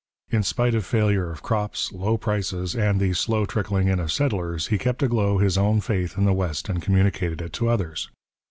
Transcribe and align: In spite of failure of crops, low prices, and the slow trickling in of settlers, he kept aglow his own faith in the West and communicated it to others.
In 0.31 0.41
spite 0.41 0.73
of 0.73 0.83
failure 0.83 1.29
of 1.29 1.43
crops, 1.43 1.91
low 1.91 2.17
prices, 2.17 2.75
and 2.75 2.99
the 2.99 3.13
slow 3.13 3.45
trickling 3.45 3.87
in 3.87 3.99
of 3.99 4.11
settlers, 4.11 4.65
he 4.69 4.79
kept 4.79 5.03
aglow 5.03 5.37
his 5.37 5.59
own 5.59 5.79
faith 5.79 6.17
in 6.17 6.25
the 6.25 6.33
West 6.33 6.69
and 6.69 6.81
communicated 6.81 7.39
it 7.39 7.53
to 7.53 7.69
others. 7.69 8.09